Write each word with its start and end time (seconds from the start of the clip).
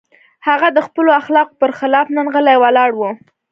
هغه 0.47 0.67
د 0.73 0.79
خپلو 0.87 1.09
اخلاقو 1.21 1.57
پر 1.61 1.71
خلاف 1.79 2.07
نن 2.17 2.27
غلی 2.33 2.57
ولاړ 2.59 2.89
و. 2.95 3.01